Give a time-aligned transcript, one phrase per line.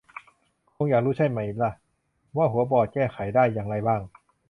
[0.75, 1.71] คงอยากรู้ใช่ไหมล่ะ
[2.37, 4.01] ว่าหัวนมบอดแก้ไขได้อย่างไรบ้าง